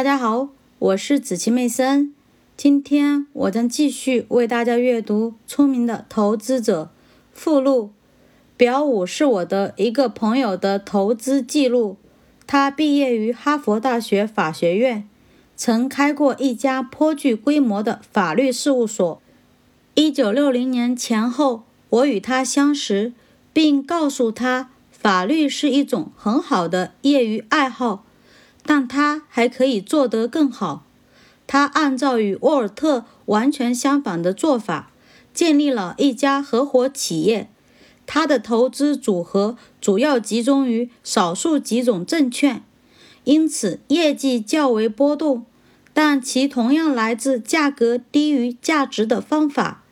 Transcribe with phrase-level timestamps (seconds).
[0.00, 0.48] 大家好，
[0.78, 2.14] 我是紫琪妹森。
[2.56, 6.84] 今天我将继续为大家阅读《聪明的投资者》
[7.34, 7.90] 附录。
[8.56, 11.98] 表五是我的一个朋友的投资记录。
[12.46, 15.06] 他毕业于哈佛大学法学院，
[15.54, 19.20] 曾开过一家颇具规模的法律事务所。
[19.92, 23.12] 一九六零年前后，我与他相识，
[23.52, 24.70] 并告诉他。
[24.90, 28.06] 法律是一种很好的业余爱好，
[28.70, 30.86] 但他还可以做得更好。
[31.48, 34.92] 他按照与沃尔特完全相反的做法，
[35.34, 37.50] 建立了一家合伙企业。
[38.06, 42.62] 他的投资组合主要集中于少数几种证券，
[43.24, 45.44] 因此业绩较为波动，
[45.92, 49.82] 但其同样来自价格低于价值的方法。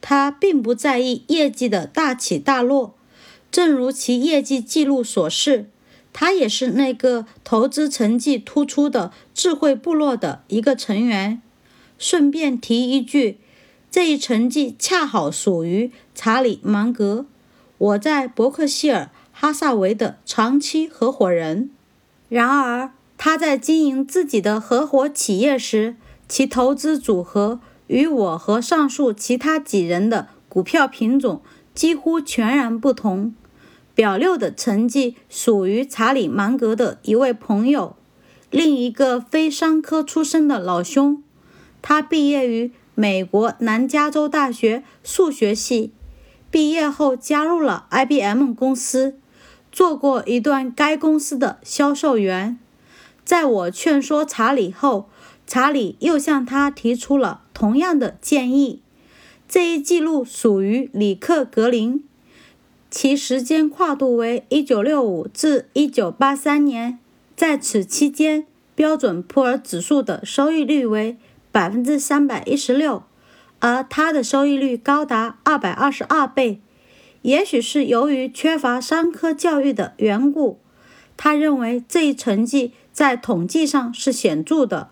[0.00, 2.94] 他并不在意业绩的大起大落。
[3.50, 5.68] 正如其业绩记录所示，
[6.14, 11.42] 他也是那个投资成绩突出的智慧部落的一个成员。
[11.98, 13.38] 顺便提一句，
[13.90, 17.26] 这一成绩恰好属于查理芒格，
[17.78, 21.70] 我在伯克希尔哈萨维的长期合伙人。
[22.28, 25.96] 然而，他在经营自己的合伙企业时，
[26.28, 31.42] 其投资组合与我和上述其他几人的股票品种
[31.74, 33.34] 几乎全然不同。
[33.94, 37.94] 表六的成绩属于查理芒格的一位朋友，
[38.50, 41.22] 另一个非商科出身的老兄。
[41.80, 45.92] 他毕业于美国南加州大学数学系，
[46.50, 49.16] 毕业后加入了 IBM 公司，
[49.70, 52.58] 做过一段该公司的销售员。
[53.24, 55.08] 在我劝说查理后，
[55.46, 58.80] 查理又向他提出了同样的建议。
[59.46, 62.02] 这一记录属于里克格林。
[62.96, 67.00] 其时间跨度为1965至1983年，
[67.34, 71.16] 在此期间，标准普尔指数的收益率为
[71.52, 73.02] 316%，
[73.58, 76.60] 而他的收益率高达222倍。
[77.22, 80.60] 也许是由于缺乏商科教育的缘故，
[81.16, 84.90] 他认为这一成绩在统计上是显著的。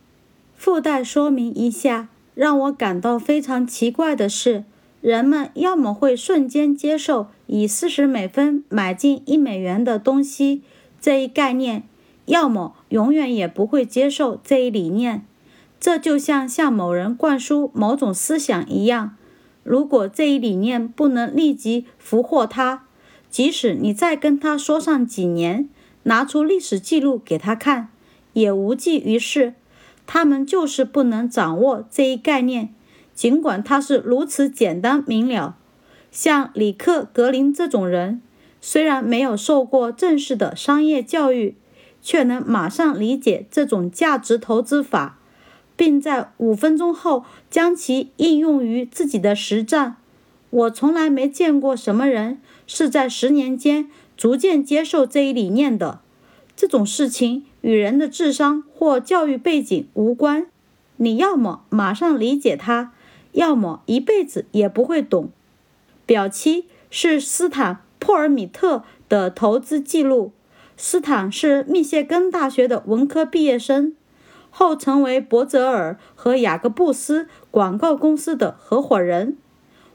[0.57, 4.65] 附带说明一下，让我感到非常奇怪的是。
[5.03, 10.63] 人们要么会瞬间接受以四十美分买进一美元的东西
[11.01, 11.83] 这一概念，
[12.27, 15.27] 要么永远也不会接受这一理念。
[15.81, 19.17] 这就像向某人灌输某种思想一样，
[19.65, 22.85] 如果这一理念不能立即俘获他，
[23.29, 25.69] 即使你再跟他说上几年，
[26.05, 27.89] 拿出历史记录给他看，
[28.35, 29.55] 也无济于事。
[30.07, 32.73] 他们就是不能掌握这一概念。
[33.15, 35.57] 尽管他是如此简单明了，
[36.11, 38.21] 像里克格林这种人，
[38.61, 41.55] 虽然没有受过正式的商业教育，
[42.01, 45.19] 却能马上理解这种价值投资法，
[45.77, 49.97] 并在五分钟后将其应用于自己的实战。
[50.51, 56.01] 我从来没见过什么人是在十年间逐渐接受这一理念的。
[56.55, 60.47] 这种事情与人的智商或教育背景无关。
[60.97, 62.93] 你要么马上理解它。
[63.33, 65.31] 要么一辈子也不会懂。
[66.07, 70.33] 表七是斯坦·珀尔米特的投资记录。
[70.77, 73.95] 斯坦是密歇根大学的文科毕业生，
[74.51, 79.37] 后成为伯泽尔和雅各布斯广告公司的合伙人。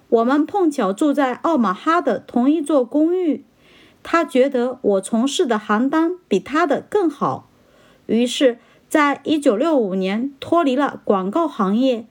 [0.10, 3.44] 我们碰巧住在奥马哈的同一座公寓。
[4.02, 7.50] 他觉得我从事的行当比他的更好，
[8.06, 12.06] 于是，在1965年脱离了广告行业。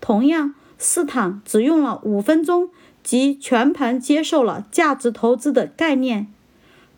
[0.00, 0.54] 同样。
[0.78, 2.70] 斯坦只用了五分钟，
[3.02, 6.26] 即全盘接受了价值投资的概念。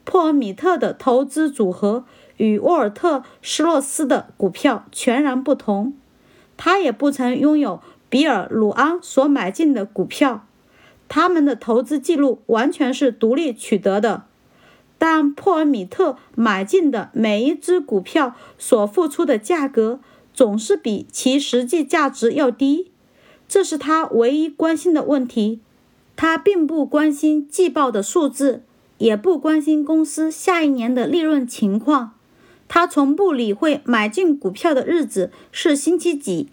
[0.04, 2.04] 珀尔米特的投资组合
[2.38, 5.94] 与沃尔特·施洛斯的股票全然不同。
[6.56, 10.46] 他也不曾拥有比尔·鲁安所买进的股票。
[11.08, 14.24] 他们的投资记录完全是独立取得的。
[14.98, 20.00] 但珀尔米特买进的每一只股票所付出的价格
[20.34, 22.90] 总是比其实际价值要低。
[23.48, 25.60] 这是他唯一关心的问题，
[26.14, 28.62] 他并不关心季报的数字，
[28.98, 32.12] 也不关心公司下一年的利润情况。
[32.68, 36.48] 他从不理会买进股票的日子是星期几，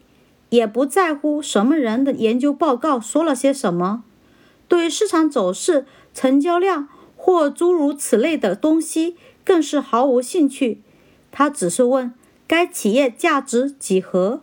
[0.49, 4.05] 也不在乎什么人的研究报告说了些什么。
[4.69, 6.87] 对市场走势、成交量
[7.17, 10.81] 或诸如此类的东西更是毫无兴趣。
[11.29, 12.13] 他只是问
[12.47, 14.41] 该企业价值几何。